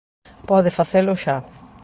[0.49, 1.35] Pode facelo xa.